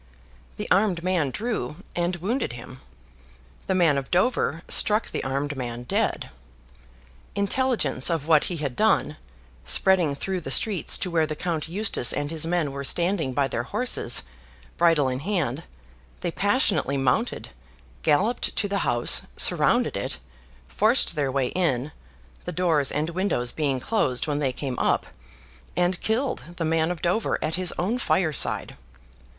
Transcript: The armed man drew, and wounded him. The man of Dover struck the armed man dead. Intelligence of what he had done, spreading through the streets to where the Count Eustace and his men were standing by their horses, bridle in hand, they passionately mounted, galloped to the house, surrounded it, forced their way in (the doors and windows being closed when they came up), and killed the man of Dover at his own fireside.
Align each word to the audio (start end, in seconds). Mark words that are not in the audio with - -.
The 0.57 0.67
armed 0.71 1.03
man 1.03 1.29
drew, 1.29 1.75
and 1.95 2.15
wounded 2.15 2.53
him. 2.53 2.81
The 3.67 3.75
man 3.75 3.99
of 3.99 4.09
Dover 4.09 4.63
struck 4.67 5.11
the 5.11 5.23
armed 5.23 5.55
man 5.55 5.83
dead. 5.83 6.31
Intelligence 7.35 8.09
of 8.09 8.27
what 8.27 8.45
he 8.45 8.57
had 8.57 8.75
done, 8.75 9.17
spreading 9.63 10.15
through 10.15 10.41
the 10.41 10.49
streets 10.49 10.97
to 10.97 11.11
where 11.11 11.27
the 11.27 11.35
Count 11.35 11.69
Eustace 11.69 12.13
and 12.13 12.31
his 12.31 12.47
men 12.47 12.71
were 12.71 12.83
standing 12.83 13.33
by 13.33 13.47
their 13.47 13.61
horses, 13.61 14.23
bridle 14.75 15.07
in 15.07 15.19
hand, 15.19 15.61
they 16.21 16.31
passionately 16.31 16.97
mounted, 16.97 17.49
galloped 18.01 18.55
to 18.55 18.67
the 18.67 18.79
house, 18.79 19.21
surrounded 19.37 19.95
it, 19.95 20.17
forced 20.67 21.13
their 21.13 21.31
way 21.31 21.49
in 21.49 21.91
(the 22.45 22.51
doors 22.51 22.91
and 22.91 23.11
windows 23.11 23.51
being 23.51 23.79
closed 23.79 24.25
when 24.25 24.39
they 24.39 24.51
came 24.51 24.79
up), 24.79 25.05
and 25.77 26.01
killed 26.01 26.41
the 26.55 26.65
man 26.65 26.89
of 26.89 27.03
Dover 27.03 27.37
at 27.43 27.53
his 27.53 27.71
own 27.77 27.99
fireside. 27.99 28.75